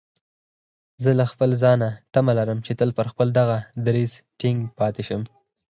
زه 1.03 1.11
له 1.19 1.25
ځانه 1.63 1.89
تمه 2.13 2.31
لرم 2.37 2.59
چې 2.65 2.71
تل 2.79 2.89
پر 2.97 3.05
خپل 3.11 3.27
دغه 3.39 3.57
دريځ 3.85 4.11
ټينګ 4.39 4.59
پاتې 4.79 5.01
شم. 5.07 5.21